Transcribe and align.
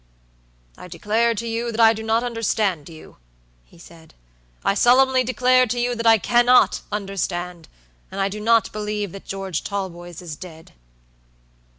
"I 0.79 0.87
declare 0.87 1.35
to 1.35 1.45
you 1.47 1.71
that 1.71 1.79
I 1.79 1.93
do 1.93 2.01
not 2.01 2.23
understand 2.23 2.89
you," 2.89 3.17
he 3.65 3.77
said. 3.77 4.15
"I 4.65 4.73
solemnly 4.73 5.23
declare 5.23 5.67
to 5.67 5.79
you 5.79 5.93
that 5.93 6.07
I 6.07 6.17
cannot 6.17 6.81
understand; 6.91 7.67
and 8.09 8.19
I 8.19 8.27
do 8.27 8.39
not 8.39 8.71
believe 8.71 9.11
that 9.11 9.25
George 9.27 9.63
Talboys 9.63 10.19
is 10.19 10.35
dead." 10.35 10.71